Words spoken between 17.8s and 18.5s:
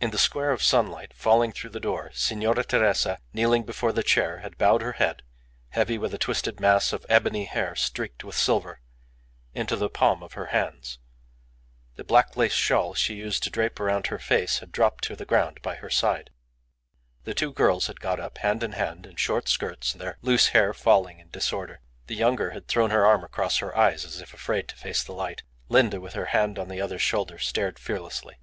had got up,